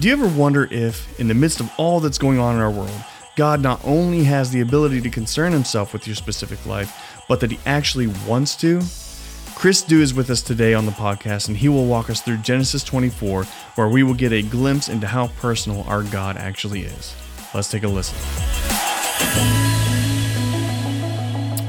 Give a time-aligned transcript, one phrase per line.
[0.00, 2.70] Do you ever wonder if, in the midst of all that's going on in our
[2.70, 3.04] world,
[3.36, 7.50] God not only has the ability to concern himself with your specific life, but that
[7.50, 8.80] he actually wants to?
[9.54, 12.38] Chris Dew is with us today on the podcast, and he will walk us through
[12.38, 13.44] Genesis 24,
[13.74, 17.14] where we will get a glimpse into how personal our God actually is.
[17.52, 18.16] Let's take a listen.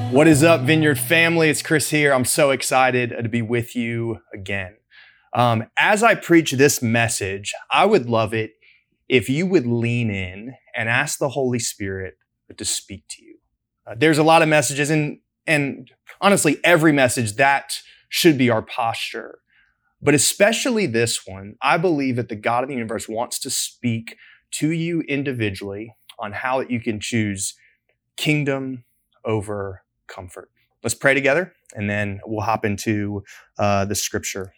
[0.09, 1.49] What is up, Vineyard family?
[1.49, 2.13] It's Chris here.
[2.13, 4.77] I'm so excited to be with you again.
[5.33, 8.51] Um, as I preach this message, I would love it
[9.07, 12.15] if you would lean in and ask the Holy Spirit
[12.55, 13.37] to speak to you.
[13.87, 17.79] Uh, there's a lot of messages, and and honestly, every message that
[18.09, 19.39] should be our posture.
[20.01, 24.15] But especially this one, I believe that the God of the universe wants to speak
[24.51, 27.53] to you individually on how you can choose
[28.17, 28.83] kingdom
[29.23, 30.49] over comfort.
[30.83, 33.23] Let's pray together, and then we'll hop into
[33.57, 34.53] uh, the scripture.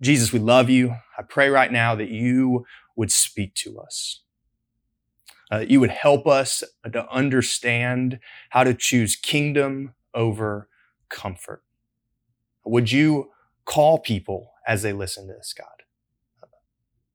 [0.00, 0.96] Jesus, we love you.
[1.18, 2.64] I pray right now that you
[2.96, 4.22] would speak to us.
[5.52, 10.68] Uh, you would help us to understand how to choose kingdom over
[11.08, 11.62] comfort.
[12.64, 13.30] Would you
[13.64, 15.66] call people as they listen to this, God?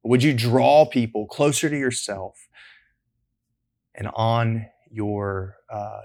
[0.04, 2.36] Would you draw people closer to yourself
[3.96, 6.02] and on your uh,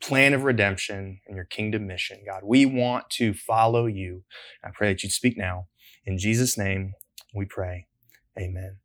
[0.00, 2.42] plan of redemption and your kingdom mission, God?
[2.44, 4.22] We want to follow you.
[4.64, 5.66] I pray that you'd speak now
[6.08, 6.94] in Jesus' name
[7.34, 7.86] we pray.
[8.40, 8.78] Amen.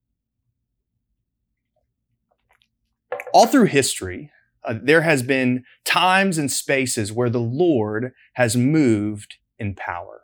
[3.34, 4.30] All through history,
[4.66, 10.24] uh, there has been times and spaces where the Lord has moved in power.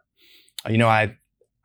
[0.65, 1.15] Uh, you know, I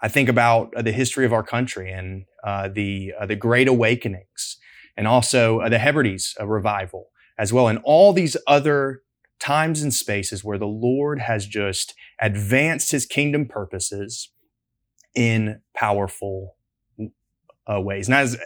[0.01, 3.67] I think about uh, the history of our country and uh, the uh, the Great
[3.67, 4.59] Awakenings,
[4.97, 9.03] and also uh, the Hebrides revival as well, and all these other
[9.41, 14.31] times and spaces where the Lord has just advanced His kingdom purposes
[15.15, 16.57] in powerful
[17.71, 18.09] uh, ways.
[18.09, 18.37] And as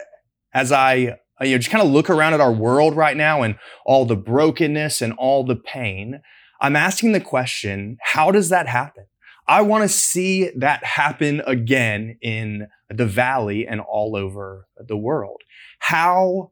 [0.53, 3.41] as I uh, you know just kind of look around at our world right now
[3.41, 6.21] and all the brokenness and all the pain,
[6.61, 9.05] I'm asking the question: How does that happen?
[9.47, 15.41] I want to see that happen again in the valley and all over the world.
[15.79, 16.51] How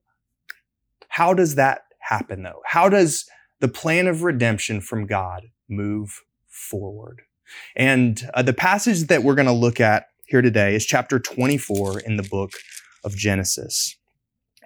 [1.09, 2.61] how does that happen though?
[2.65, 3.25] How does
[3.59, 7.21] the plan of redemption from God move forward?
[7.75, 12.01] And uh, the passage that we're going to look at here today is chapter 24
[12.01, 12.51] in the book
[13.03, 13.95] of Genesis.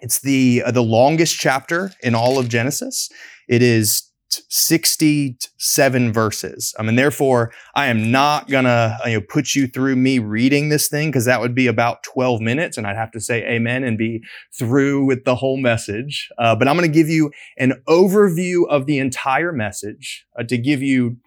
[0.01, 3.09] It's the uh, the longest chapter in all of Genesis.
[3.47, 6.73] It is 67 verses.
[6.79, 10.87] I mean, therefore, I am not gonna you know, put you through me reading this
[10.87, 13.99] thing because that would be about 12 minutes, and I'd have to say amen and
[13.99, 14.23] be
[14.57, 16.29] through with the whole message.
[16.39, 20.81] Uh, but I'm gonna give you an overview of the entire message uh, to give
[20.81, 21.17] you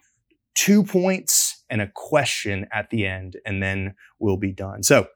[0.55, 4.83] two points and a question at the end, and then we'll be done.
[4.83, 5.07] So,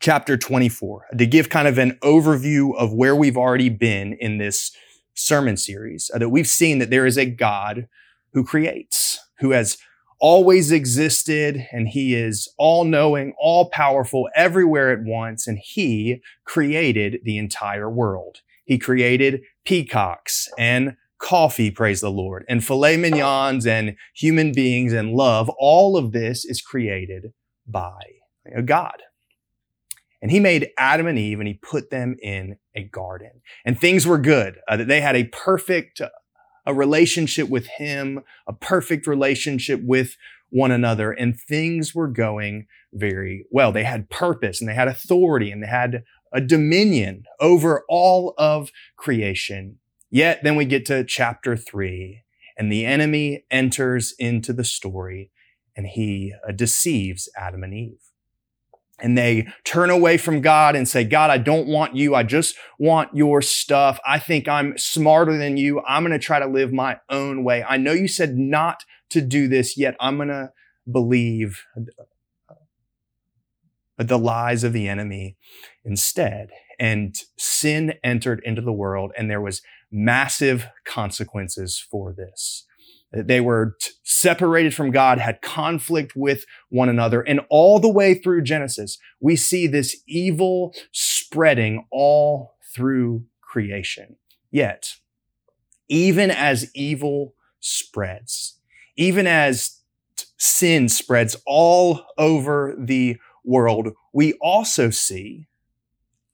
[0.00, 4.74] chapter 24, to give kind of an overview of where we've already been in this
[5.14, 7.88] sermon series, uh, that we've seen that there is a God
[8.32, 9.78] who creates, who has
[10.20, 17.20] always existed, and he is all knowing, all powerful, everywhere at once, and he created
[17.24, 18.38] the entire world.
[18.64, 25.14] He created peacocks and coffee, praise the Lord, and filet mignons and human beings and
[25.14, 25.50] love.
[25.58, 27.32] All of this is created
[27.66, 27.98] by
[28.54, 29.02] a God.
[30.20, 33.40] And he made Adam and Eve and he put them in a garden.
[33.64, 34.58] And things were good.
[34.68, 36.10] Uh, they had a perfect uh,
[36.66, 40.16] a relationship with him, a perfect relationship with
[40.48, 43.70] one another, and things were going very well.
[43.70, 48.70] They had purpose and they had authority and they had a dominion over all of
[48.96, 49.78] creation.
[50.14, 52.22] Yet then we get to chapter three
[52.56, 55.32] and the enemy enters into the story
[55.76, 57.98] and he uh, deceives Adam and Eve
[59.00, 62.14] and they turn away from God and say, God, I don't want you.
[62.14, 63.98] I just want your stuff.
[64.06, 65.80] I think I'm smarter than you.
[65.80, 67.64] I'm going to try to live my own way.
[67.64, 70.50] I know you said not to do this, yet I'm going to
[70.90, 71.64] believe
[73.98, 75.36] the lies of the enemy
[75.84, 76.50] instead.
[76.78, 79.60] And sin entered into the world and there was
[79.94, 82.66] massive consequences for this.
[83.12, 87.22] They were t- separated from God, had conflict with one another.
[87.22, 94.16] And all the way through Genesis, we see this evil spreading all through creation.
[94.50, 94.94] Yet,
[95.88, 98.58] even as evil spreads,
[98.96, 99.80] even as
[100.16, 105.46] t- sin spreads all over the world, we also see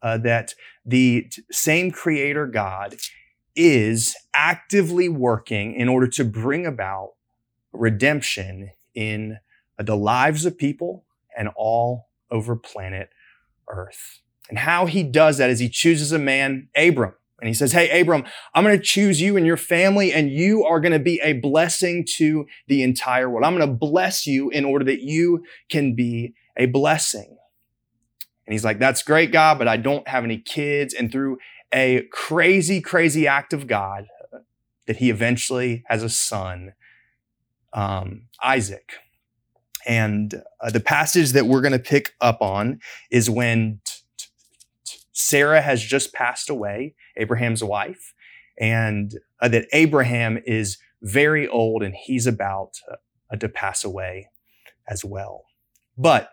[0.02, 0.54] uh, that
[0.86, 2.96] the t- same creator God
[3.56, 7.11] is actively working in order to bring about
[7.73, 9.38] redemption in
[9.79, 11.05] the lives of people
[11.37, 13.11] and all over planet
[13.69, 14.20] Earth.
[14.49, 17.14] And how he does that is he chooses a man, Abram.
[17.41, 18.25] And he says, Hey, Abram,
[18.55, 21.35] I'm going to choose you and your family, and you are going to be a
[21.35, 23.44] blessing to the entire world.
[23.44, 27.37] I'm going to bless you in order that you can be a blessing.
[28.46, 30.93] And he's like, That's great, God, but I don't have any kids.
[30.93, 31.38] And through
[31.72, 34.06] a crazy, crazy act of God,
[34.87, 36.72] that he eventually has a son,
[37.72, 38.94] um, Isaac.
[39.87, 42.81] And uh, the passage that we're going to pick up on
[43.11, 43.94] is when t-
[44.84, 48.14] t- Sarah has just passed away, Abraham's wife,
[48.58, 54.28] and uh, that Abraham is very old and he's about uh, to pass away
[54.88, 55.44] as well.
[55.96, 56.31] But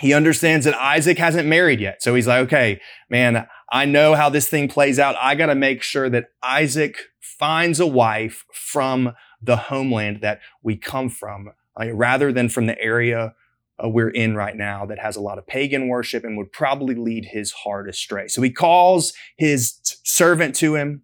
[0.00, 2.02] he understands that Isaac hasn't married yet.
[2.02, 5.16] So he's like, okay, man, I know how this thing plays out.
[5.20, 10.76] I got to make sure that Isaac finds a wife from the homeland that we
[10.76, 11.50] come from,
[11.80, 13.34] uh, rather than from the area
[13.82, 16.94] uh, we're in right now that has a lot of pagan worship and would probably
[16.94, 18.28] lead his heart astray.
[18.28, 21.02] So he calls his servant to him,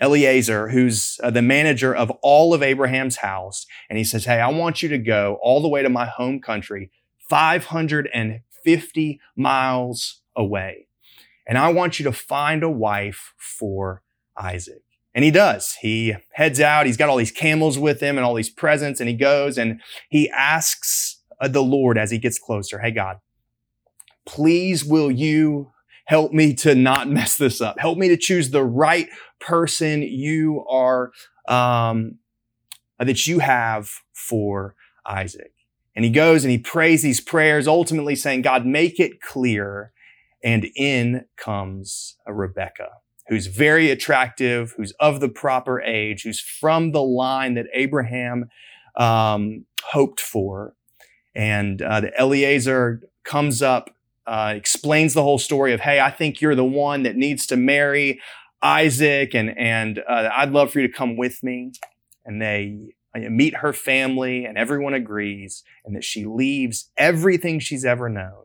[0.00, 4.48] Eliezer, who's uh, the manager of all of Abraham's house, and he says, Hey, I
[4.48, 6.90] want you to go all the way to my home country,
[7.28, 10.88] 550 miles away.
[11.46, 14.02] And I want you to find a wife for
[14.36, 14.82] Isaac.
[15.14, 15.74] And he does.
[15.80, 16.86] He heads out.
[16.86, 19.00] He's got all these camels with him and all these presents.
[19.00, 19.80] And he goes and
[20.10, 23.18] he asks uh, the Lord as he gets closer, Hey, God,
[24.26, 25.72] please will you
[26.04, 27.78] help me to not mess this up?
[27.78, 29.08] Help me to choose the right
[29.40, 31.10] person you are,
[31.48, 32.18] um,
[32.98, 34.74] that you have for
[35.06, 35.52] Isaac.
[35.98, 39.90] And he goes and he prays these prayers, ultimately saying, God, make it clear.
[40.44, 42.90] And in comes a Rebecca
[43.26, 48.48] who's very attractive, who's of the proper age, who's from the line that Abraham
[48.94, 50.74] um, hoped for.
[51.34, 53.90] And uh, the Eliezer comes up,
[54.24, 57.56] uh, explains the whole story of, hey, I think you're the one that needs to
[57.56, 58.20] marry
[58.62, 61.72] Isaac, and and uh, I'd love for you to come with me.
[62.24, 68.08] And they meet her family, and everyone agrees, and that she leaves everything she's ever
[68.08, 68.44] known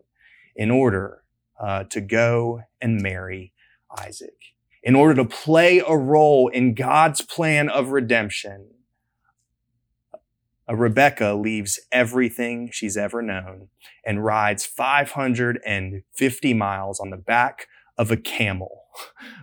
[0.56, 1.24] in order
[1.60, 3.54] uh, to go and marry
[4.00, 8.68] Isaac in order to play a role in God's plan of redemption,
[10.68, 13.70] a Rebecca leaves everything she's ever known
[14.06, 17.68] and rides 550 miles on the back
[17.98, 18.84] of a camel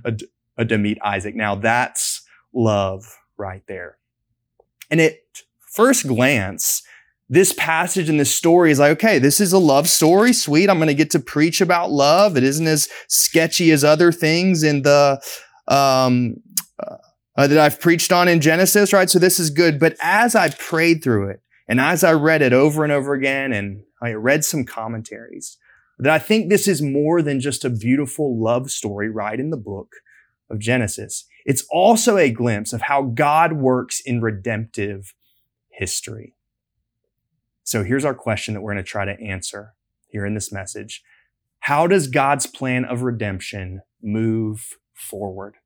[0.68, 1.34] to meet Isaac.
[1.34, 2.22] Now that's
[2.52, 3.96] love right there.
[4.90, 5.14] And at
[5.72, 6.82] first glance,
[7.28, 10.32] this passage in this story is like, okay, this is a love story.
[10.32, 10.68] Sweet.
[10.68, 12.36] I'm going to get to preach about love.
[12.36, 15.22] It isn't as sketchy as other things in the,
[15.68, 16.36] um,
[17.36, 19.08] uh, that I've preached on in Genesis, right?
[19.08, 19.78] So this is good.
[19.78, 23.52] But as I prayed through it and as I read it over and over again
[23.52, 25.56] and I read some commentaries,
[26.00, 29.56] that I think this is more than just a beautiful love story right in the
[29.56, 29.92] book
[30.50, 31.24] of Genesis.
[31.44, 35.14] It's also a glimpse of how God works in redemptive
[35.70, 36.34] history.
[37.64, 39.74] So here's our question that we're going to try to answer
[40.08, 41.02] here in this message.
[41.60, 45.56] How does God's plan of redemption move forward?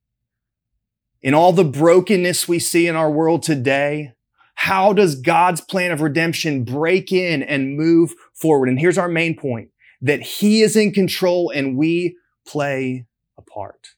[1.23, 4.13] In all the brokenness we see in our world today,
[4.57, 8.69] how does God's plan of redemption break in and move forward?
[8.69, 9.71] And here's our main point
[10.03, 12.17] that He is in control and we
[12.47, 13.07] play
[13.39, 13.94] a part.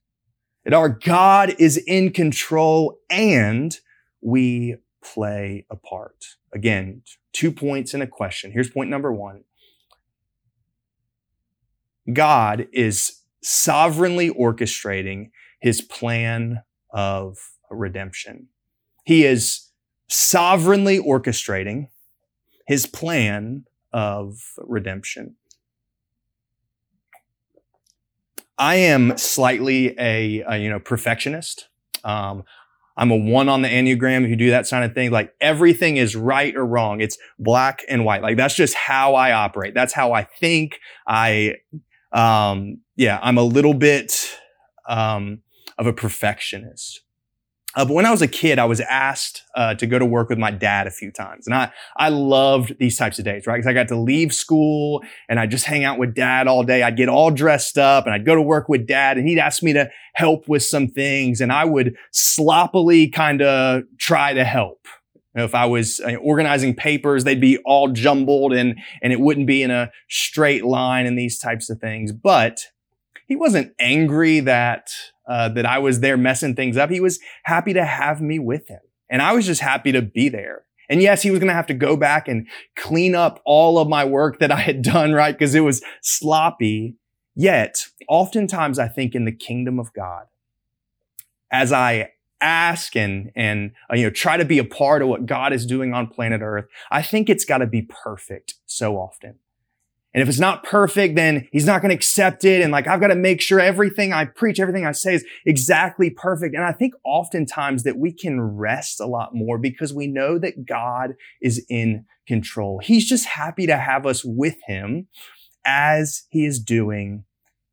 [0.66, 3.78] That our God is in control and
[4.20, 6.24] we play a part.
[6.52, 8.50] Again, two points in a question.
[8.50, 9.44] Here's point number one
[12.12, 15.30] God is sovereignly orchestrating
[15.60, 17.38] his plan of
[17.70, 18.48] redemption.
[19.04, 19.70] He is
[20.08, 21.90] sovereignly orchestrating
[22.66, 25.36] his plan of redemption.
[28.58, 31.68] I am slightly a, a you know perfectionist.
[32.04, 32.44] Um,
[32.96, 34.24] I'm a one on the Enneagram.
[34.24, 37.00] If you do that kind of thing, like everything is right or wrong.
[37.00, 38.22] It's black and white.
[38.22, 39.74] Like that's just how I operate.
[39.74, 40.78] That's how I think.
[41.06, 41.56] I,
[42.12, 44.34] um, yeah, I'm a little bit,
[44.88, 45.42] um,
[45.76, 47.02] of a perfectionist.
[47.76, 50.30] Uh, but when I was a kid, I was asked uh, to go to work
[50.30, 53.56] with my dad a few times, and I I loved these types of days, right?
[53.56, 56.82] Because I got to leave school and I'd just hang out with dad all day.
[56.82, 59.62] I'd get all dressed up and I'd go to work with dad, and he'd ask
[59.62, 64.80] me to help with some things, and I would sloppily kind of try to help.
[65.34, 69.20] You know, if I was uh, organizing papers, they'd be all jumbled and and it
[69.20, 72.10] wouldn't be in a straight line and these types of things.
[72.10, 72.68] But
[73.26, 74.90] he wasn't angry that
[75.28, 76.90] uh, that I was there messing things up.
[76.90, 78.80] He was happy to have me with him.
[79.10, 80.64] And I was just happy to be there.
[80.88, 83.88] And yes, he was going to have to go back and clean up all of
[83.88, 85.36] my work that I had done, right?
[85.36, 86.96] Because it was sloppy.
[87.34, 90.26] Yet, oftentimes I think in the kingdom of God,
[91.50, 95.24] as I ask and and uh, you know try to be a part of what
[95.24, 99.36] God is doing on planet Earth, I think it's got to be perfect so often.
[100.16, 102.62] And if it's not perfect, then he's not going to accept it.
[102.62, 106.08] And like, I've got to make sure everything I preach, everything I say is exactly
[106.08, 106.54] perfect.
[106.54, 110.64] And I think oftentimes that we can rest a lot more because we know that
[110.64, 112.80] God is in control.
[112.82, 115.08] He's just happy to have us with him
[115.66, 117.24] as he is doing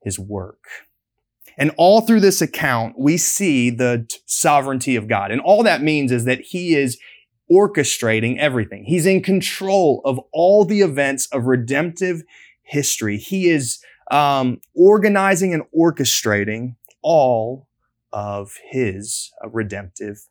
[0.04, 0.66] his work.
[1.58, 5.32] And all through this account, we see the sovereignty of God.
[5.32, 6.98] And all that means is that he is
[7.52, 8.86] orchestrating everything.
[8.86, 12.24] He's in control of all the events of redemptive
[12.62, 13.18] history.
[13.18, 17.68] He is um, organizing and orchestrating all
[18.12, 20.28] of his uh, redemptive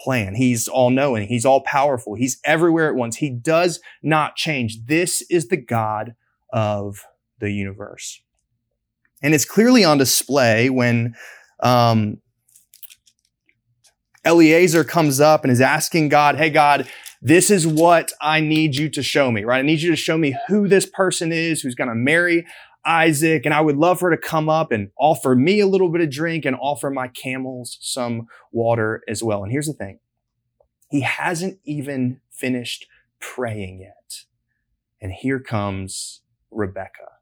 [0.00, 0.34] plan.
[0.34, 1.28] He's all knowing.
[1.28, 2.14] He's all powerful.
[2.14, 3.16] He's everywhere at once.
[3.16, 4.86] He does not change.
[4.86, 6.14] This is the God
[6.52, 7.04] of
[7.38, 8.20] the universe.
[9.22, 11.14] And it's clearly on display when
[11.62, 12.18] um,
[14.26, 16.88] Eliezer comes up and is asking God, Hey, God,
[17.22, 19.58] this is what I need you to show me, right?
[19.58, 22.44] I need you to show me who this person is who's going to marry
[22.84, 23.44] Isaac.
[23.44, 26.00] And I would love for her to come up and offer me a little bit
[26.00, 29.42] of drink and offer my camels some water as well.
[29.42, 29.98] And here's the thing.
[30.90, 32.86] He hasn't even finished
[33.20, 34.24] praying yet.
[35.00, 37.12] And here comes Rebecca,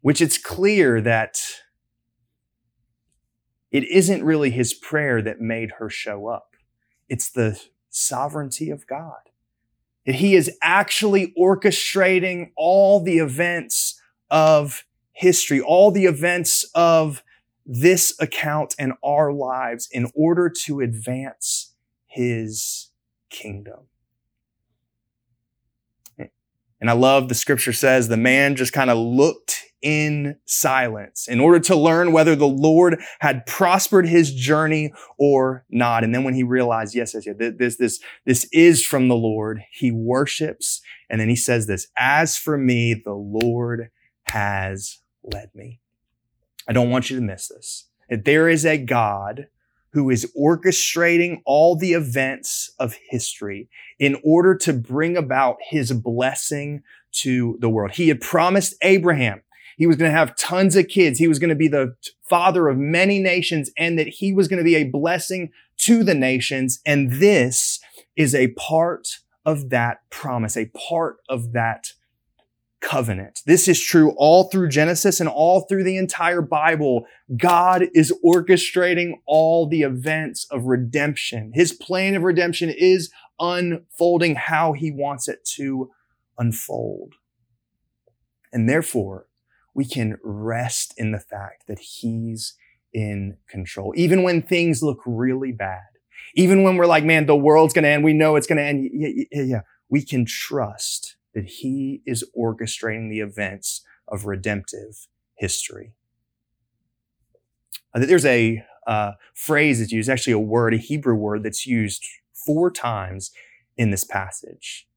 [0.00, 1.40] which it's clear that
[3.70, 6.54] it isn't really his prayer that made her show up.
[7.08, 9.30] It's the sovereignty of God.
[10.04, 17.24] That he is actually orchestrating all the events of history, all the events of
[17.64, 21.74] this account and our lives in order to advance
[22.06, 22.90] his
[23.30, 23.88] kingdom.
[26.80, 31.38] And I love the scripture says the man just kind of looked in silence in
[31.38, 36.02] order to learn whether the Lord had prospered his journey or not.
[36.02, 39.62] And then when he realized, yes, yes, yes, this, this, this is from the Lord,
[39.70, 40.80] he worships.
[41.08, 43.90] And then he says this, as for me, the Lord
[44.24, 45.78] has led me.
[46.66, 47.86] I don't want you to miss this.
[48.10, 49.46] That there is a God
[49.90, 53.68] who is orchestrating all the events of history
[54.00, 57.92] in order to bring about his blessing to the world.
[57.92, 59.42] He had promised Abraham
[59.76, 61.18] he was going to have tons of kids.
[61.18, 61.94] He was going to be the
[62.28, 66.14] father of many nations and that he was going to be a blessing to the
[66.14, 66.80] nations.
[66.86, 67.78] And this
[68.16, 69.08] is a part
[69.44, 71.92] of that promise, a part of that
[72.80, 73.40] covenant.
[73.46, 77.06] This is true all through Genesis and all through the entire Bible.
[77.36, 81.52] God is orchestrating all the events of redemption.
[81.54, 85.90] His plan of redemption is unfolding how he wants it to
[86.38, 87.14] unfold.
[88.52, 89.26] And therefore,
[89.76, 92.54] we can rest in the fact that he's
[92.94, 93.92] in control.
[93.94, 95.82] Even when things look really bad,
[96.34, 98.02] even when we're like, man, the world's going to end.
[98.02, 98.88] We know it's going to end.
[98.90, 99.60] Yeah, yeah, yeah.
[99.90, 105.92] We can trust that he is orchestrating the events of redemptive history.
[107.94, 112.02] Uh, there's a uh, phrase that's used, actually a word, a Hebrew word that's used
[112.32, 113.30] four times
[113.76, 114.88] in this passage.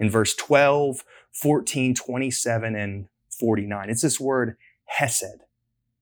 [0.00, 3.06] In verse 12, 14, 27, and
[3.40, 3.90] 49.
[3.90, 5.42] It's this word hesed,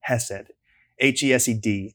[0.01, 0.53] hesed,
[0.99, 1.95] H-E-S-E-D.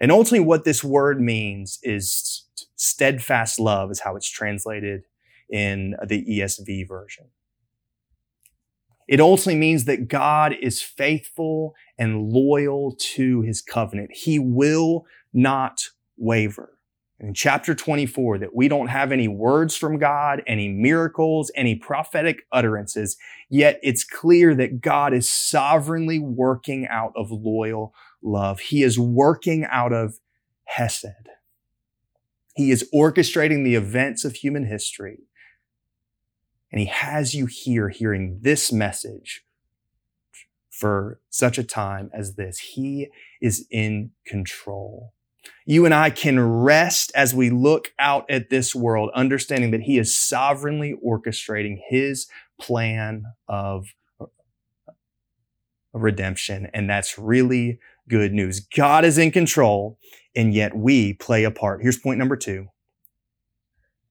[0.00, 2.44] And ultimately what this word means is
[2.76, 5.02] steadfast love is how it's translated
[5.50, 7.26] in the ESV version.
[9.08, 14.10] It ultimately means that God is faithful and loyal to his covenant.
[14.12, 16.77] He will not waver
[17.20, 22.42] in chapter 24 that we don't have any words from God, any miracles, any prophetic
[22.52, 23.16] utterances,
[23.50, 28.60] yet it's clear that God is sovereignly working out of loyal love.
[28.60, 30.20] He is working out of
[30.64, 31.06] Hesed.
[32.54, 35.20] He is orchestrating the events of human history.
[36.70, 39.44] And he has you here hearing this message
[40.70, 42.58] for such a time as this.
[42.58, 43.08] He
[43.40, 45.14] is in control
[45.66, 49.98] you and I can rest as we look out at this world, understanding that He
[49.98, 52.26] is sovereignly orchestrating His
[52.60, 53.86] plan of
[55.92, 56.68] redemption.
[56.72, 57.78] And that's really
[58.08, 58.60] good news.
[58.60, 59.98] God is in control,
[60.34, 61.82] and yet we play a part.
[61.82, 62.68] Here's point number two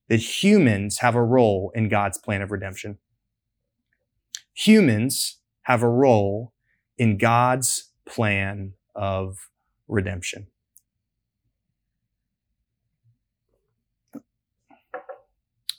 [0.09, 2.97] that humans have a role in God's plan of redemption.
[4.53, 6.53] Humans have a role
[6.97, 9.49] in God's plan of
[9.87, 10.47] redemption.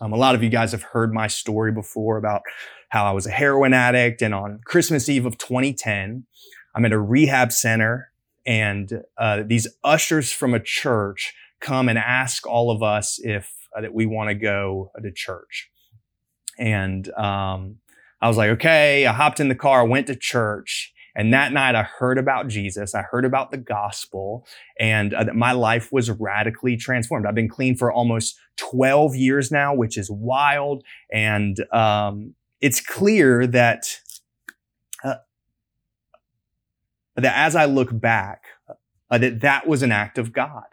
[0.00, 2.42] Um, a lot of you guys have heard my story before about
[2.88, 4.22] how I was a heroin addict.
[4.22, 6.24] And on Christmas Eve of 2010,
[6.74, 8.12] I'm at a rehab center
[8.46, 13.82] and uh, these ushers from a church come and ask all of us if uh,
[13.82, 15.70] that we want to go to church.
[16.58, 17.76] And um,
[18.20, 19.06] I was like, okay.
[19.06, 22.94] I hopped in the car, went to church, and that night I heard about Jesus.
[22.94, 24.46] I heard about the gospel
[24.78, 27.26] and uh, my life was radically transformed.
[27.26, 30.84] I've been clean for almost 12 years now, which is wild.
[31.12, 33.98] And um, it's clear that
[37.22, 38.44] that as I look back,
[39.10, 40.64] uh, that that was an act of God.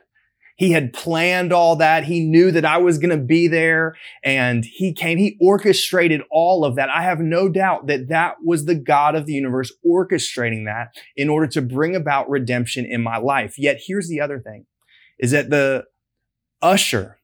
[0.55, 2.05] He had planned all that.
[2.05, 6.63] He knew that I was going to be there and he came, he orchestrated all
[6.63, 6.89] of that.
[6.89, 11.29] I have no doubt that that was the God of the universe orchestrating that in
[11.29, 13.59] order to bring about redemption in my life.
[13.59, 14.65] Yet here's the other thing
[15.19, 15.85] is that the
[16.61, 17.19] usher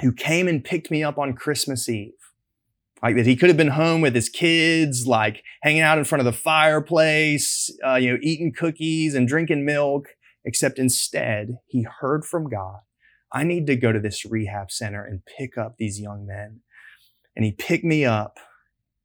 [0.00, 2.12] who came and picked me up on Christmas Eve
[3.02, 6.20] like that he could have been home with his kids, like hanging out in front
[6.20, 10.08] of the fireplace, uh, you know, eating cookies and drinking milk,
[10.44, 12.80] except instead he heard from God.
[13.32, 16.60] I need to go to this rehab center and pick up these young men.
[17.36, 18.38] And he picked me up.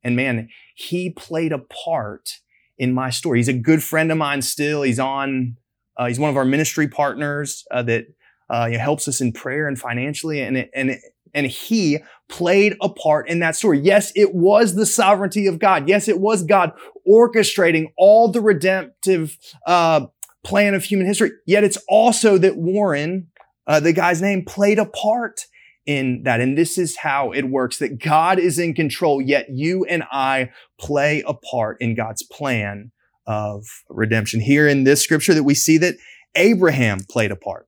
[0.03, 2.39] And man, he played a part
[2.77, 3.39] in my story.
[3.39, 4.81] He's a good friend of mine still.
[4.81, 5.57] He's on,
[5.97, 8.05] uh, he's one of our ministry partners uh, that
[8.49, 10.41] uh, helps us in prayer and financially.
[10.41, 11.01] And it, and it,
[11.33, 11.99] and he
[12.29, 13.79] played a part in that story.
[13.79, 15.87] Yes, it was the sovereignty of God.
[15.87, 16.71] Yes, it was God
[17.07, 19.37] orchestrating all the redemptive
[19.67, 20.05] uh,
[20.45, 21.31] plan of human history.
[21.45, 23.27] Yet it's also that Warren,
[23.67, 25.41] uh, the guy's name, played a part
[25.85, 26.39] in that.
[26.39, 30.51] And this is how it works that God is in control, yet you and I
[30.79, 32.91] play a part in God's plan
[33.27, 34.39] of redemption.
[34.39, 35.95] Here in this scripture that we see that
[36.35, 37.67] Abraham played a part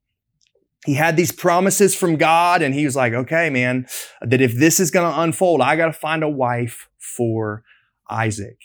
[0.87, 3.87] he had these promises from God and he was like, okay, man,
[4.21, 7.63] that if this is going to unfold, I got to find a wife for
[8.09, 8.57] Isaac.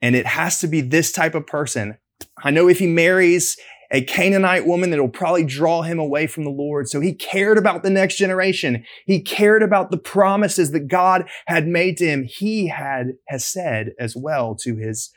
[0.00, 1.98] And it has to be this type of person.
[2.42, 3.56] I know if he marries
[3.92, 6.88] a Canaanite woman, that will probably draw him away from the Lord.
[6.88, 8.84] So he cared about the next generation.
[9.04, 12.24] He cared about the promises that God had made to him.
[12.24, 15.10] He had, hesed as well to his,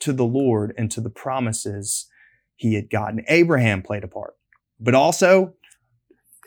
[0.00, 2.08] to the Lord and to the promises
[2.56, 3.24] he had gotten.
[3.28, 4.34] Abraham played a part,
[4.80, 5.54] but also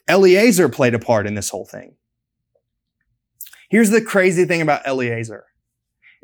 [0.09, 1.95] Eliezer played a part in this whole thing.
[3.69, 5.45] Here's the crazy thing about Eliezer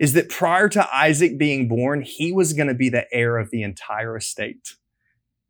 [0.01, 3.51] is that prior to Isaac being born, he was going to be the heir of
[3.51, 4.73] the entire estate.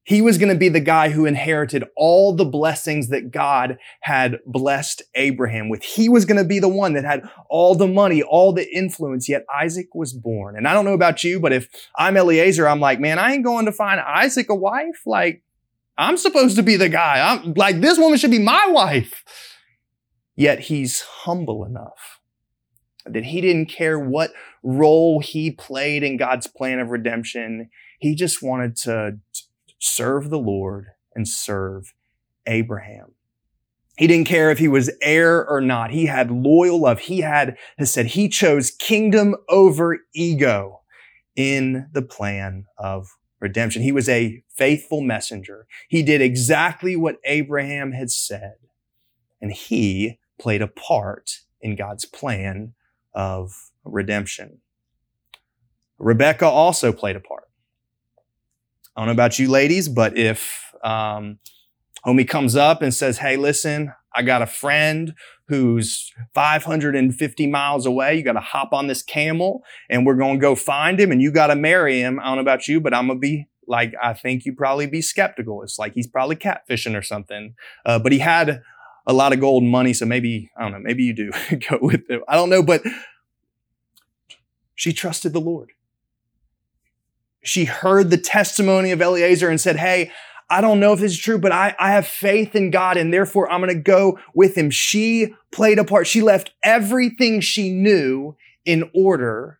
[0.03, 4.39] He was going to be the guy who inherited all the blessings that God had
[4.45, 5.83] blessed Abraham with.
[5.83, 9.29] He was going to be the one that had all the money, all the influence,
[9.29, 10.57] yet Isaac was born.
[10.57, 13.45] And I don't know about you, but if I'm Eliezer, I'm like, man, I ain't
[13.45, 15.03] going to find Isaac a wife.
[15.05, 15.43] Like,
[15.97, 17.21] I'm supposed to be the guy.
[17.25, 19.23] I'm like, this woman should be my wife.
[20.35, 22.20] Yet he's humble enough
[23.05, 24.31] that he didn't care what
[24.63, 27.69] role he played in God's plan of redemption.
[27.99, 29.17] He just wanted to
[29.79, 31.93] serve the Lord and serve
[32.45, 33.13] Abraham.
[33.97, 35.91] He didn't care if he was heir or not.
[35.91, 36.99] He had loyal love.
[36.99, 40.81] He had, hesed he chose kingdom over ego
[41.35, 43.81] in the plan of redemption.
[43.81, 45.67] He was a faithful messenger.
[45.89, 48.55] He did exactly what Abraham had said,
[49.41, 52.73] and he played a part in God's plan
[53.13, 53.51] of
[53.83, 54.59] redemption.
[55.97, 57.43] Rebecca also played a part.
[58.95, 61.39] I don't know about you ladies, but if um,
[62.05, 65.13] homie comes up and says, Hey, listen, I got a friend
[65.47, 68.15] who's 550 miles away.
[68.15, 71.21] You got to hop on this camel and we're going to go find him and
[71.21, 72.19] you got to marry him.
[72.19, 74.87] I don't know about you, but I'm going to be like, I think you probably
[74.87, 75.61] be skeptical.
[75.63, 77.55] It's like he's probably catfishing or something.
[77.85, 78.61] Uh, but he had
[79.05, 79.93] a lot of gold money.
[79.93, 81.31] So maybe, I don't know, maybe you do
[81.69, 82.21] go with it.
[82.27, 82.83] I don't know, but
[84.75, 85.71] she trusted the Lord
[87.43, 90.11] she heard the testimony of Eliezer and said, Hey,
[90.49, 93.13] I don't know if this is true, but I, I have faith in God and
[93.13, 94.69] therefore I'm going to go with him.
[94.69, 96.07] She played a part.
[96.07, 98.35] She left everything she knew
[98.65, 99.59] in order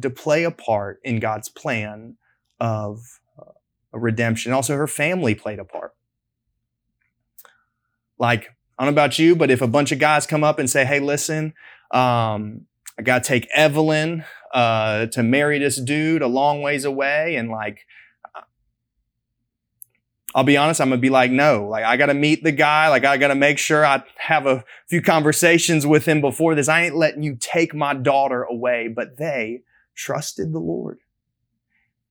[0.00, 2.16] to play a part in God's plan
[2.58, 3.52] of uh,
[3.92, 4.52] redemption.
[4.52, 5.92] Also, her family played a part.
[8.18, 10.68] Like, I don't know about you, but if a bunch of guys come up and
[10.68, 11.54] say, Hey, listen,
[11.90, 12.66] um,
[12.98, 17.36] I got to take Evelyn uh, to marry this dude a long ways away.
[17.36, 17.86] And like,
[20.34, 22.88] I'll be honest, I'm gonna be like, no, like I gotta meet the guy.
[22.88, 26.68] Like I gotta make sure I have a few conversations with him before this.
[26.68, 28.88] I ain't letting you take my daughter away.
[28.88, 29.62] But they
[29.94, 30.98] trusted the Lord.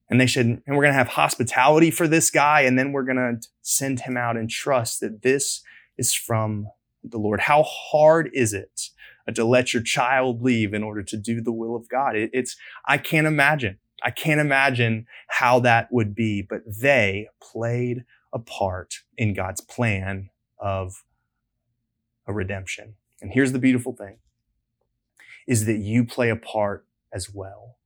[0.08, 2.62] And they should, and we're gonna have hospitality for this guy.
[2.62, 5.62] And then we're gonna send him out and trust that this
[5.98, 6.68] is from
[7.02, 7.40] the Lord?
[7.40, 8.90] How hard is it
[9.28, 12.16] uh, to let your child leave in order to do the will of God?
[12.16, 13.78] It, it's, I can't imagine.
[14.02, 20.30] I can't imagine how that would be, but they played a part in God's plan
[20.58, 21.04] of
[22.26, 22.94] a redemption.
[23.22, 24.18] And here's the beautiful thing
[25.46, 27.76] is that you play a part as well.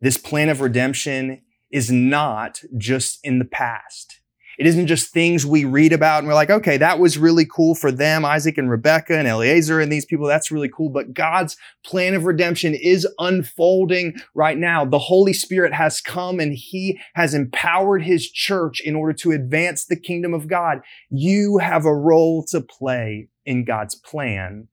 [0.00, 4.19] This plan of redemption is not just in the past.
[4.60, 7.74] It isn't just things we read about and we're like, okay, that was really cool
[7.74, 10.26] for them, Isaac and Rebecca and Eliezer and these people.
[10.26, 10.90] That's really cool.
[10.90, 14.84] But God's plan of redemption is unfolding right now.
[14.84, 19.86] The Holy Spirit has come and he has empowered his church in order to advance
[19.86, 20.82] the kingdom of God.
[21.08, 24.68] You have a role to play in God's plan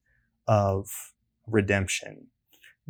[0.46, 0.90] of
[1.46, 2.26] redemption.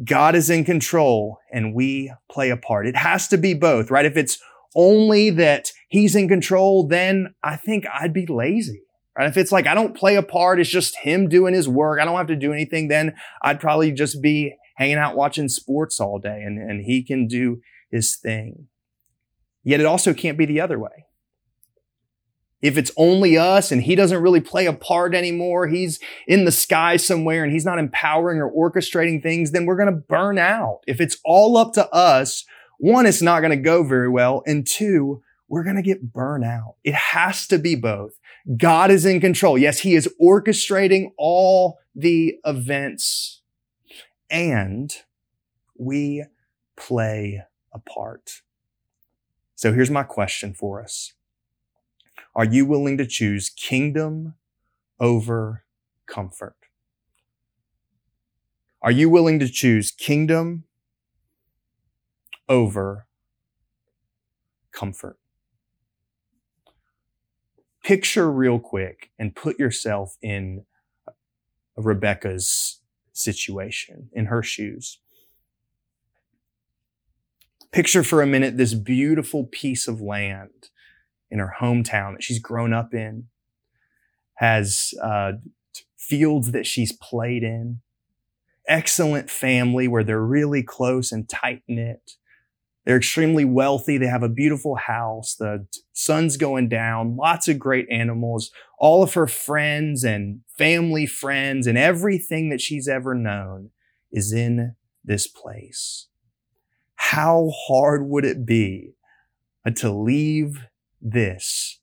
[0.04, 2.88] God is in control and we play a part.
[2.88, 4.04] It has to be both, right?
[4.04, 4.40] If it's
[4.74, 8.83] only that he's in control, then I think I'd be lazy.
[9.16, 9.28] Right?
[9.28, 12.00] If it's like I don't play a part, it's just him doing his work.
[12.00, 12.88] I don't have to do anything.
[12.88, 17.26] Then I'd probably just be hanging out watching sports all day and, and he can
[17.26, 18.68] do his thing.
[19.64, 21.09] Yet it also can't be the other way
[22.61, 26.52] if it's only us and he doesn't really play a part anymore, he's in the
[26.52, 30.81] sky somewhere and he's not empowering or orchestrating things, then we're going to burn out.
[30.87, 32.44] If it's all up to us,
[32.78, 34.42] one, it's not going to go very well.
[34.46, 36.76] And two, we're going to get burnt out.
[36.84, 38.18] It has to be both.
[38.56, 39.58] God is in control.
[39.58, 43.42] Yes, he is orchestrating all the events
[44.30, 44.94] and
[45.76, 46.24] we
[46.76, 48.42] play a part.
[49.54, 51.14] So here's my question for us.
[52.34, 54.34] Are you willing to choose kingdom
[55.00, 55.64] over
[56.06, 56.54] comfort?
[58.80, 60.64] Are you willing to choose kingdom
[62.48, 63.06] over
[64.72, 65.18] comfort?
[67.82, 70.64] Picture real quick and put yourself in
[71.76, 72.80] Rebecca's
[73.12, 74.98] situation, in her shoes.
[77.70, 80.70] Picture for a minute this beautiful piece of land
[81.30, 83.28] in her hometown that she's grown up in,
[84.34, 85.32] has uh,
[85.96, 87.80] fields that she's played in,
[88.66, 92.12] excellent family where they're really close and tight knit.
[92.88, 93.98] They're extremely wealthy.
[93.98, 95.35] They have a beautiful house.
[95.35, 98.51] The sun's going down, lots of great animals.
[98.79, 103.72] All of her friends and family friends and everything that she's ever known
[104.11, 104.74] is in
[105.05, 106.07] this place.
[106.94, 108.94] How hard would it be
[109.66, 110.64] uh, to leave
[111.03, 111.81] this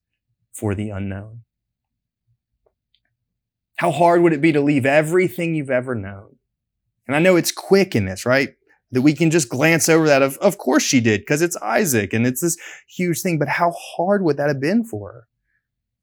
[0.54, 1.42] for the unknown?
[3.76, 6.38] How hard would it be to leave everything you've ever known?
[7.06, 8.56] And I know it's quick in this, right?
[8.92, 12.14] That we can just glance over that of, of course she did, because it's Isaac
[12.14, 13.40] and it's this huge thing.
[13.40, 15.28] But how hard would that have been for her?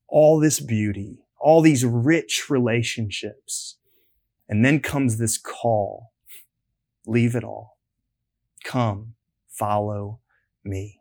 [0.08, 3.76] All this beauty, all these rich relationships.
[4.48, 6.12] And then comes this call.
[7.06, 7.78] Leave it all.
[8.64, 9.14] Come,
[9.48, 10.20] follow
[10.64, 11.00] me.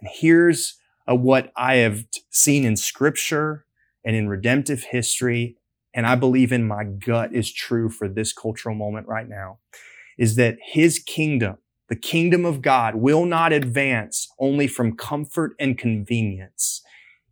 [0.00, 3.66] And here's of what I have seen in scripture
[4.04, 5.56] and in redemptive history,
[5.92, 9.58] and I believe in my gut is true for this cultural moment right now,
[10.18, 15.78] is that his kingdom, the kingdom of God, will not advance only from comfort and
[15.78, 16.82] convenience,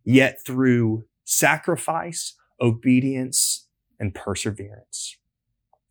[0.03, 3.67] yet through sacrifice, obedience,
[3.99, 5.17] and perseverance.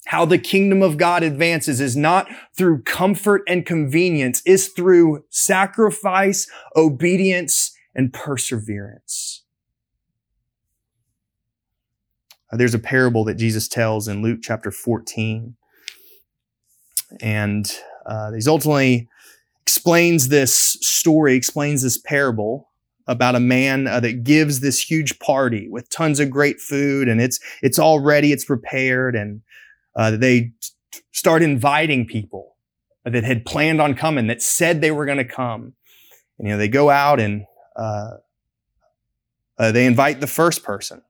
[0.06, 2.26] How the kingdom of God advances is not
[2.56, 9.44] through comfort and convenience, is through sacrifice, obedience, and perseverance.
[12.52, 15.54] Uh, there's a parable that Jesus tells in Luke chapter 14.
[17.20, 17.70] And
[18.06, 19.08] uh, he's ultimately
[19.62, 22.68] explains this story, explains this parable
[23.06, 27.20] about a man uh, that gives this huge party with tons of great food and
[27.20, 29.42] it's it's all ready, it's prepared, and
[29.96, 30.52] uh, they
[31.12, 32.56] start inviting people
[33.04, 35.74] that had planned on coming, that said they were going to come.
[36.38, 37.46] And, you know, they go out and
[37.76, 38.16] uh,
[39.58, 41.02] uh, they invite the first person.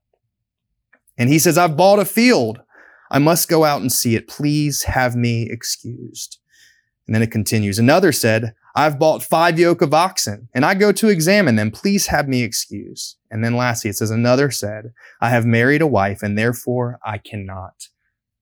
[1.18, 2.60] And he says, I've bought a field.
[3.10, 4.28] I must go out and see it.
[4.28, 6.38] Please have me excused.
[7.06, 7.78] And then it continues.
[7.78, 11.72] Another said, I've bought five yoke of oxen and I go to examine them.
[11.72, 13.16] Please have me excused.
[13.30, 17.18] And then lastly, it says, another said, I have married a wife and therefore I
[17.18, 17.88] cannot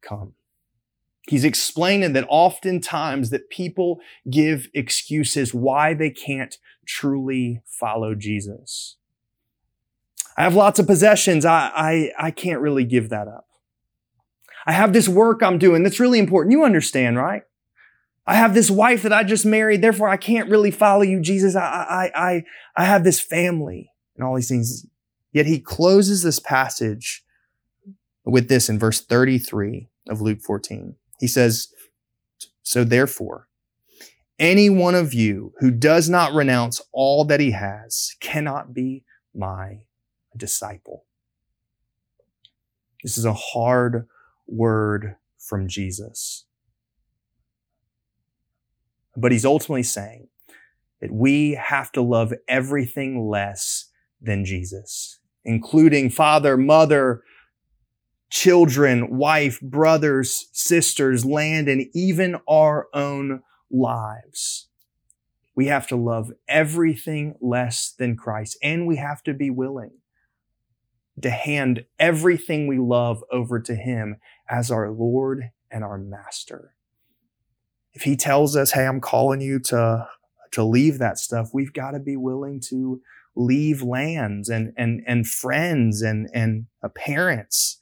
[0.02, 0.34] come.
[1.28, 4.00] He's explaining that oftentimes that people
[4.30, 8.96] give excuses why they can't truly follow Jesus.
[10.36, 11.44] I have lots of possessions.
[11.44, 13.47] I, I, I can't really give that up.
[14.68, 16.52] I have this work I'm doing that's really important.
[16.52, 17.40] You understand, right?
[18.26, 19.80] I have this wife that I just married.
[19.80, 21.56] Therefore, I can't really follow you, Jesus.
[21.56, 22.44] I, I, I,
[22.76, 24.84] I have this family and all these things.
[25.32, 27.24] Yet he closes this passage
[28.26, 30.96] with this in verse 33 of Luke 14.
[31.18, 31.68] He says,
[32.62, 33.48] So therefore,
[34.38, 39.02] any one of you who does not renounce all that he has cannot be
[39.34, 39.78] my
[40.36, 41.06] disciple.
[43.02, 44.06] This is a hard
[44.48, 46.44] word from Jesus.
[49.16, 50.28] But he's ultimately saying
[51.00, 57.22] that we have to love everything less than Jesus, including father, mother,
[58.30, 64.68] children, wife, brothers, sisters, land, and even our own lives.
[65.54, 69.98] We have to love everything less than Christ, and we have to be willing
[71.22, 74.16] to hand everything we love over to Him
[74.48, 76.74] as our Lord and our Master.
[77.92, 80.08] If He tells us, Hey, I'm calling you to,
[80.52, 83.00] to leave that stuff, we've got to be willing to
[83.34, 87.78] leave lands and, and, and friends and, and parents.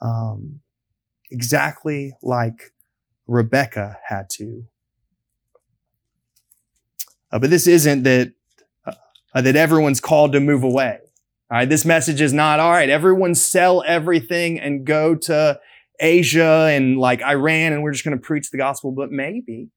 [0.00, 0.60] Um,
[1.30, 2.72] exactly like
[3.26, 4.66] Rebecca had to
[7.32, 8.32] uh, but this isn't that,
[8.86, 10.98] uh, that everyone's called to move away.
[11.50, 11.68] All right.
[11.68, 15.58] This message is not, all right, everyone sell everything and go to
[16.02, 19.70] Asia and like Iran and we're just going to preach the gospel, but maybe.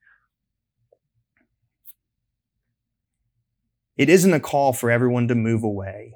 [3.96, 6.16] It isn't a call for everyone to move away,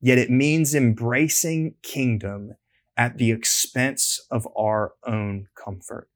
[0.00, 2.54] yet it means embracing kingdom
[2.96, 6.08] at the expense of our own comfort.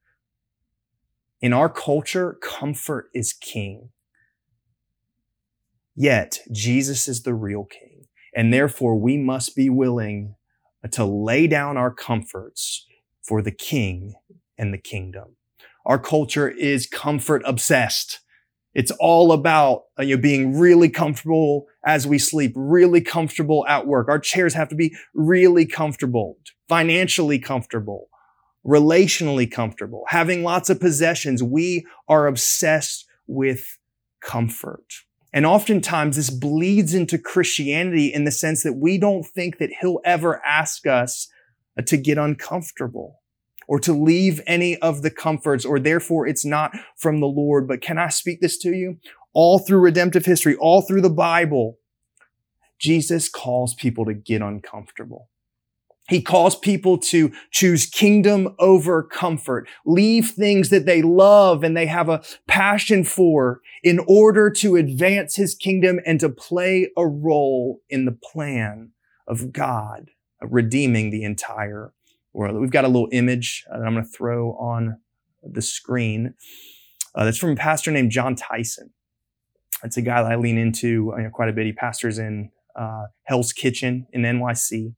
[1.40, 3.90] In our culture, comfort is king.
[5.94, 8.06] Yet Jesus is the real king.
[8.34, 10.34] And therefore we must be willing
[10.90, 12.86] to lay down our comforts
[13.26, 14.14] for the king
[14.58, 15.36] and the kingdom.
[15.84, 18.20] Our culture is comfort obsessed.
[18.74, 23.86] It's all about uh, you know, being really comfortable as we sleep, really comfortable at
[23.86, 24.08] work.
[24.08, 26.36] Our chairs have to be really comfortable,
[26.68, 28.08] financially comfortable,
[28.66, 31.42] relationally comfortable, having lots of possessions.
[31.42, 33.78] We are obsessed with
[34.20, 35.04] comfort.
[35.32, 40.00] And oftentimes this bleeds into Christianity in the sense that we don't think that he'll
[40.04, 41.28] ever ask us
[41.78, 43.20] Uh, to get uncomfortable
[43.68, 47.68] or to leave any of the comforts or therefore it's not from the Lord.
[47.68, 48.98] But can I speak this to you?
[49.34, 51.78] All through redemptive history, all through the Bible,
[52.78, 55.28] Jesus calls people to get uncomfortable.
[56.08, 61.86] He calls people to choose kingdom over comfort, leave things that they love and they
[61.86, 67.80] have a passion for in order to advance his kingdom and to play a role
[67.90, 68.92] in the plan
[69.26, 71.92] of God, redeeming the entire
[72.32, 72.60] world.
[72.60, 74.98] We've got a little image that I'm going to throw on
[75.42, 76.34] the screen.
[77.14, 78.90] Uh, that's from a pastor named Jon Tyson.
[79.82, 81.66] It's a guy that I lean into you know, quite a bit.
[81.66, 84.94] He pastors in uh, Hell's Kitchen in NYC.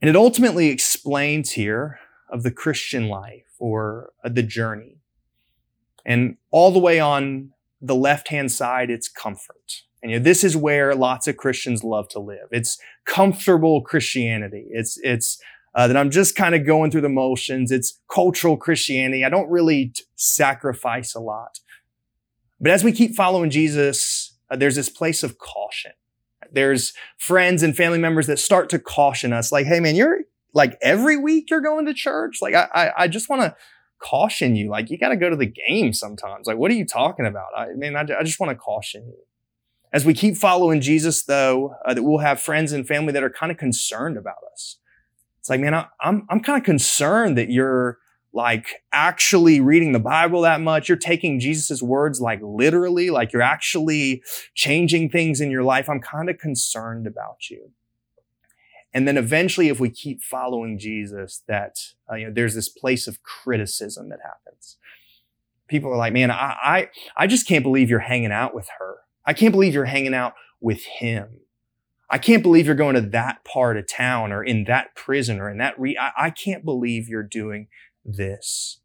[0.00, 1.98] And it ultimately explains here
[2.30, 4.98] of the Christian life or the journey.
[6.04, 7.50] And all the way on
[7.80, 9.83] the left hand side, it's comfort.
[10.04, 12.48] And you know, this is where lots of Christians love to live.
[12.50, 14.66] It's comfortable Christianity.
[14.68, 15.40] It's, it's,
[15.74, 17.72] uh, that I'm just kind of going through the motions.
[17.72, 19.24] It's cultural Christianity.
[19.24, 21.58] I don't really t- sacrifice a lot.
[22.60, 25.92] But as we keep following Jesus, uh, there's this place of caution.
[26.52, 30.18] There's friends and family members that start to caution us like, Hey man, you're
[30.52, 32.42] like every week you're going to church.
[32.42, 33.56] Like I, I, I just want to
[34.00, 34.68] caution you.
[34.68, 36.46] Like you got to go to the game sometimes.
[36.46, 37.48] Like, what are you talking about?
[37.56, 39.16] I mean, I, I just want to caution you.
[39.94, 43.30] As we keep following Jesus, though, uh, that we'll have friends and family that are
[43.30, 44.78] kind of concerned about us.
[45.38, 47.98] It's like, man, I, I'm, I'm kind of concerned that you're
[48.32, 50.88] like actually reading the Bible that much.
[50.88, 54.20] You're taking Jesus' words like literally, like you're actually
[54.56, 55.88] changing things in your life.
[55.88, 57.70] I'm kind of concerned about you.
[58.92, 61.76] And then eventually, if we keep following Jesus, that
[62.10, 64.76] uh, you know, there's this place of criticism that happens.
[65.68, 69.03] People are like, man, I, I, I just can't believe you're hanging out with her.
[69.26, 71.40] I can't believe you're hanging out with him.
[72.10, 75.50] I can't believe you're going to that part of town or in that prison or
[75.50, 77.68] in that re- I, I can't believe you're doing
[78.04, 78.80] this.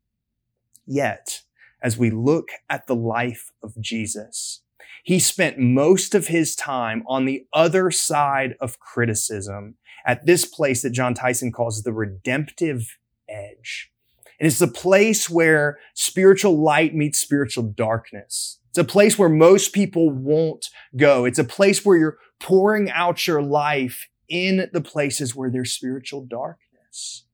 [0.86, 1.41] Yet,
[1.82, 4.62] as we look at the life of Jesus,
[5.04, 9.75] he spent most of his time on the other side of criticism
[10.06, 12.97] at this place that Jon Tyson calls the redemptive
[13.28, 13.91] edge.
[14.39, 18.58] And it's the place where spiritual light meets spiritual darkness.
[18.69, 21.25] It's a place where most people won't go.
[21.25, 26.25] It's a place where you're pouring out your life in the places where there's spiritual
[26.25, 27.25] darkness.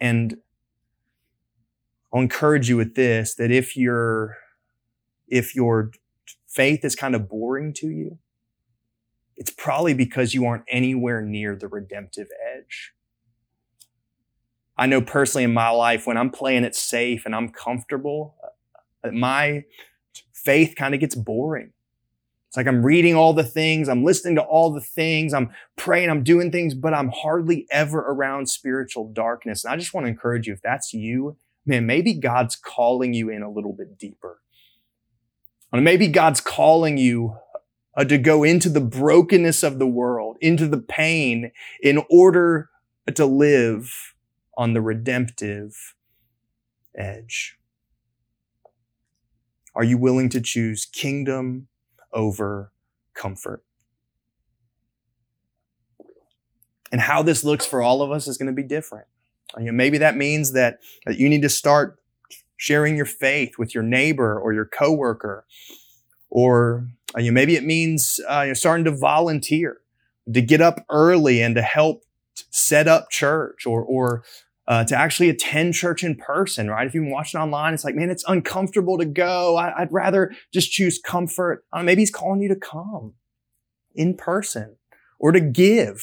[0.00, 0.38] And
[2.12, 4.38] I'll encourage you with this, that if your,
[5.28, 5.90] if your
[6.48, 8.18] faith is kind of boring to you,
[9.36, 12.92] it's probably because you aren't anywhere near the redemptive edge.
[14.76, 18.36] I know personally in my life, when I'm playing it safe and I'm comfortable,
[19.12, 19.64] my
[20.32, 21.72] faith kind of gets boring.
[22.48, 26.08] It's like I'm reading all the things, I'm listening to all the things, I'm praying,
[26.08, 29.64] I'm doing things, but I'm hardly ever around spiritual darkness.
[29.64, 31.36] And I just want to encourage you, if that's you,
[31.66, 34.40] man, maybe God's calling you in a little bit deeper.
[35.72, 37.36] Or maybe God's calling you
[37.96, 41.50] uh, to go into the brokenness of the world, into the pain
[41.82, 42.70] in order
[43.12, 44.14] to live
[44.56, 45.94] on the redemptive
[46.96, 47.58] edge.
[49.74, 51.68] Are you willing to choose kingdom
[52.14, 52.72] over
[53.14, 53.62] comfort.
[56.92, 59.06] And how this looks for all of us is going to be different.
[59.58, 61.98] You know, maybe that means that, that you need to start
[62.56, 65.44] sharing your faith with your neighbor or your coworker,
[66.30, 69.80] or uh, you know, maybe it means uh, you're starting to volunteer,
[70.32, 72.04] to get up early and to help
[72.50, 74.24] set up church, or or
[74.66, 76.86] uh, to actually attend church in person, right?
[76.86, 79.56] If you've been watching online, it's like, man, it's uncomfortable to go.
[79.56, 81.64] I, would rather just choose comfort.
[81.72, 83.14] Uh, maybe he's calling you to come
[83.94, 84.76] in person
[85.18, 86.02] or to give.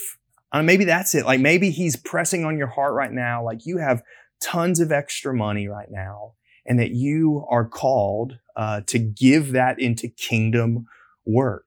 [0.52, 1.26] Uh, maybe that's it.
[1.26, 3.43] Like maybe he's pressing on your heart right now.
[3.43, 4.04] Like you have
[4.41, 6.34] tons of extra money right now
[6.65, 10.86] and that you are called uh, to give that into kingdom
[11.26, 11.65] work.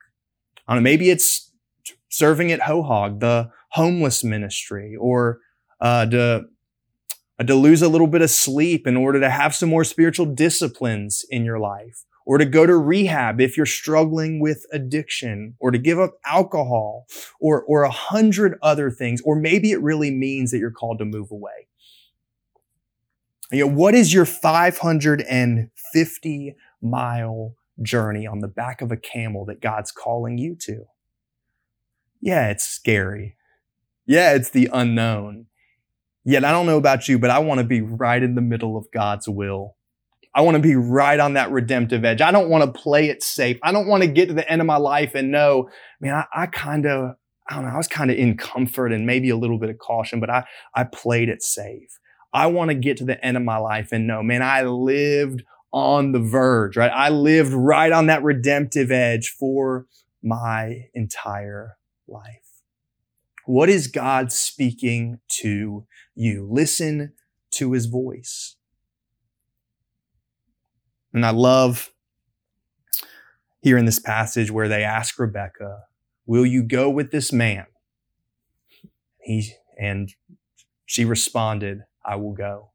[0.69, 1.51] Know, maybe it's
[2.09, 5.41] serving at Hohog, the homeless ministry, or
[5.81, 6.45] uh, to
[7.41, 11.25] to lose a little bit of sleep in order to have some more spiritual disciplines
[11.31, 15.79] in your life, or to go to rehab if you're struggling with addiction, or to
[15.79, 17.07] give up alcohol,
[17.41, 19.21] or, or a hundred other things.
[19.25, 21.69] Or maybe it really means that you're called to move away.
[23.51, 29.61] You know, what is your 550 mile journey on the back of a camel that
[29.61, 30.85] God's calling you to?
[32.21, 33.37] Yeah, it's scary.
[34.07, 35.47] Yeah, it's the unknown.
[36.25, 38.77] Yet I don't know about you, but I want to be right in the middle
[38.77, 39.77] of God's will.
[40.35, 42.21] I want to be right on that redemptive edge.
[42.21, 43.59] I don't want to play it safe.
[43.63, 45.69] I don't want to get to the end of my life and know,
[46.01, 47.15] man, I, I kind of,
[47.49, 49.79] I don't know, I was kind of in comfort and maybe a little bit of
[49.79, 52.01] caution, but I, I played it safe.
[52.33, 55.45] I want to get to the end of my life and know, man, I lived
[55.73, 56.91] on the verge, right?
[56.91, 59.87] I lived right on that redemptive edge for
[60.23, 61.77] my entire
[62.09, 62.63] life.
[63.47, 66.49] What is God speaking to you?
[66.51, 67.13] Listen
[67.53, 68.57] to his voice.
[71.13, 71.91] And I love
[73.63, 75.85] here in this passage where they ask Rebecca,
[76.27, 77.67] Will you go with this man?
[79.21, 80.13] He, and
[80.87, 82.71] she responded, I will go.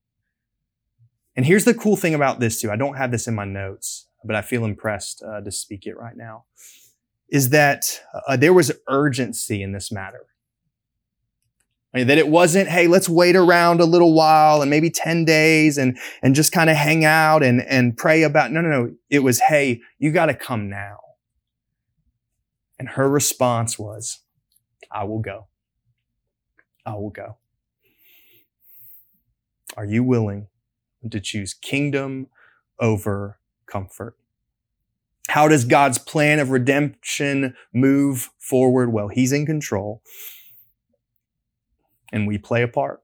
[1.35, 2.71] And here's the cool thing about this too.
[2.71, 5.97] I don't have this in my notes, but I feel impressed uh, to speak it
[5.97, 6.45] right now.
[7.29, 10.25] Is that uh, there was urgency in this matter.
[11.93, 15.25] I mean, that it wasn't, hey, let's wait around a little while and maybe 10
[15.25, 18.51] days and, and just kind of hang out and, and pray about.
[18.51, 18.93] No, no, no.
[19.09, 20.99] It was, hey, you got to come now.
[22.77, 24.19] And her response was,
[24.91, 25.47] I will go.
[26.85, 27.37] I will go.
[29.75, 30.47] Are you willing
[31.09, 32.27] to choose kingdom
[32.79, 34.15] over comfort?
[35.29, 38.93] How does God's plan of redemption move forward?
[38.93, 40.01] Well, He's in control
[42.11, 43.01] and we play a part.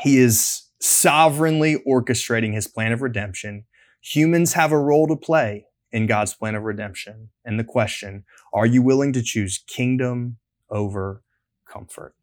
[0.00, 3.64] He is sovereignly orchestrating his plan of redemption.
[4.00, 7.30] Humans have a role to play in God's plan of redemption.
[7.44, 10.36] And the question, are you willing to choose kingdom
[10.70, 11.22] over
[11.64, 12.14] comfort?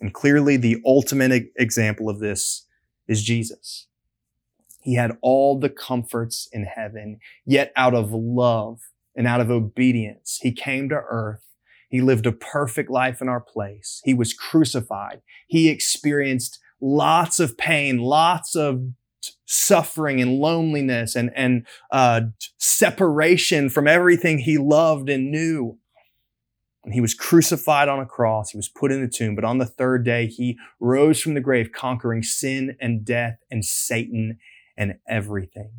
[0.00, 2.66] And clearly the ultimate example of this
[3.08, 3.86] is Jesus.
[4.82, 8.80] He had all the comforts in heaven, yet out of love
[9.16, 11.42] and out of obedience, he came to earth
[11.96, 14.02] he lived a perfect life in our place.
[14.04, 15.22] He was crucified.
[15.46, 18.82] He experienced lots of pain, lots of
[19.46, 22.20] suffering and loneliness and, and uh,
[22.58, 25.78] separation from everything he loved and knew.
[26.84, 28.50] And he was crucified on a cross.
[28.50, 29.34] He was put in the tomb.
[29.34, 33.64] But on the third day, he rose from the grave, conquering sin and death and
[33.64, 34.38] Satan
[34.76, 35.70] and everything.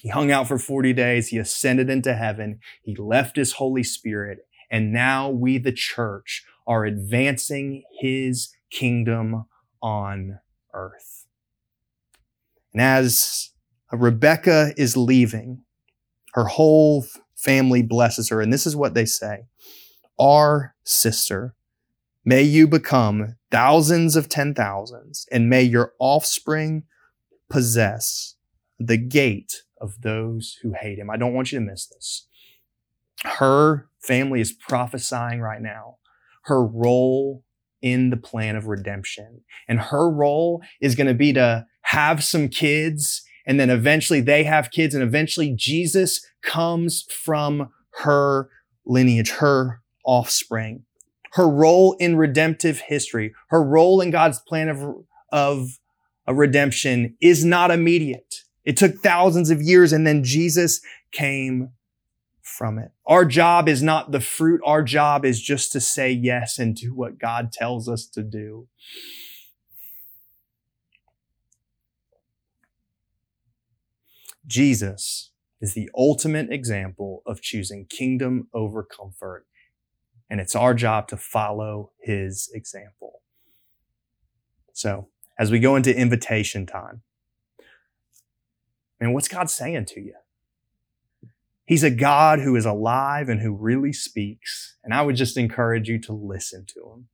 [0.00, 1.28] He hung out for 40 days.
[1.28, 2.60] He ascended into heaven.
[2.82, 9.46] He left his Holy Spirit and now we, the church, are advancing his kingdom
[9.82, 10.38] on
[10.72, 11.26] earth.
[12.72, 13.50] And as
[13.92, 15.62] Rebecca is leaving,
[16.34, 17.04] her whole
[17.34, 18.40] family blesses her.
[18.40, 19.46] And this is what they say
[20.18, 21.54] Our sister,
[22.24, 26.84] may you become thousands of ten thousands, and may your offspring
[27.48, 28.36] possess
[28.78, 31.10] the gate of those who hate him.
[31.10, 32.26] I don't want you to miss this.
[33.24, 35.96] her family is prophesying right now
[36.44, 37.44] her role
[37.82, 39.42] in the plan of redemption.
[39.68, 44.44] And her role is going to be to have some kids and then eventually they
[44.44, 47.70] have kids and eventually Jesus comes from
[48.02, 48.48] her
[48.86, 50.84] lineage, her offspring.
[51.32, 54.94] Her role in redemptive history, her role in God's plan of,
[55.32, 55.70] of
[56.28, 58.34] redemption is not immediate.
[58.64, 60.80] It took thousands of years and then Jesus
[61.12, 61.70] came
[62.50, 62.90] from it.
[63.06, 64.60] Our job is not the fruit.
[64.64, 68.68] Our job is just to say yes and do what God tells us to do.
[74.46, 75.30] Jesus
[75.60, 79.46] is the ultimate example of choosing kingdom over comfort.
[80.28, 83.22] And it's our job to follow his example.
[84.72, 87.02] So as we go into invitation time,
[89.00, 90.14] and what's God saying to you?
[91.70, 94.76] He's a God who is alive and who really speaks.
[94.82, 97.08] And I would just encourage you to listen to him.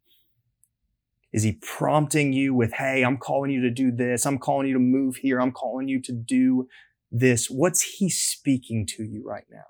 [1.31, 4.25] Is he prompting you with, Hey, I'm calling you to do this.
[4.25, 5.43] I'm calling you to move here.
[5.43, 6.69] I'm calling you to do
[7.13, 7.51] this.
[7.51, 9.67] What's he speaking to you right now?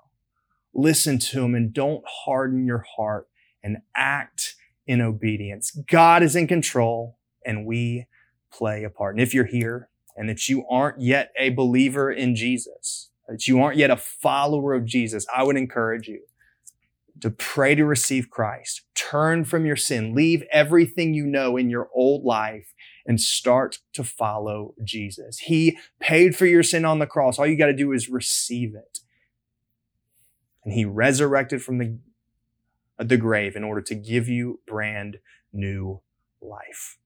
[0.73, 3.27] Listen to him and don't harden your heart
[3.61, 5.77] and act in obedience.
[5.91, 8.05] God is in control and we
[8.53, 9.15] play a part.
[9.15, 13.61] And if you're here and that you aren't yet a believer in Jesus, that you
[13.61, 16.21] aren't yet a follower of Jesus, I would encourage you
[17.21, 18.83] to pray to receive Christ.
[18.95, 20.13] Turn from your sin.
[20.13, 22.73] Leave everything you know in your old life
[23.05, 25.39] and start to follow Jesus.
[25.39, 27.39] He paid for your sin on the cross.
[27.39, 28.99] All you got to do is receive it.
[30.63, 31.97] And he resurrected from the,
[32.97, 35.17] the grave in order to give you brand
[35.53, 36.01] new
[36.41, 36.97] life.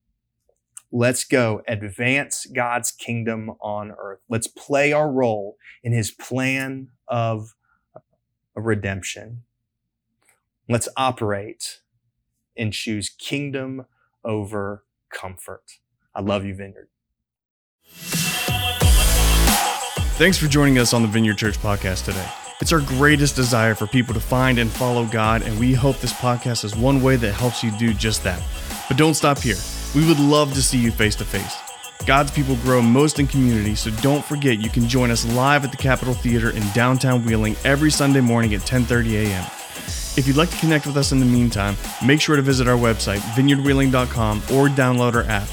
[0.93, 4.19] Let's go advance God's kingdom on earth.
[4.27, 7.55] Let's play our role in his plan of
[8.55, 9.43] redemption.
[10.67, 11.79] Let's operate
[12.57, 13.85] and choose kingdom
[14.25, 14.83] over
[15.13, 15.63] comfort.
[16.13, 16.89] I love you, Vineyard.
[20.17, 22.27] Thanks for joining us on the Vineyard Church podcast today.
[22.59, 26.13] It's our greatest desire for people to find and follow God, and we hope this
[26.13, 28.43] podcast is one way that helps you do just that.
[28.89, 29.55] But don't stop here.
[29.93, 31.57] We would love to see you face to face.
[32.05, 35.71] God's people grow most in community, so don't forget you can join us live at
[35.71, 39.45] the Capitol Theatre in downtown Wheeling every Sunday morning at 10:30 a.m.
[40.17, 42.77] If you'd like to connect with us in the meantime, make sure to visit our
[42.77, 45.47] website, vineyardwheeling.com, or download our app.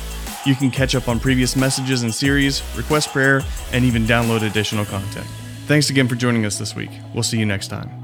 [0.45, 4.84] You can catch up on previous messages and series, request prayer, and even download additional
[4.84, 5.26] content.
[5.66, 6.91] Thanks again for joining us this week.
[7.12, 7.97] We'll see you next time.